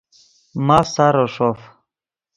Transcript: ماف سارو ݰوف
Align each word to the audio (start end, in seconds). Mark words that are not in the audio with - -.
ماف 0.65 0.85
سارو 0.95 1.25
ݰوف 1.33 1.59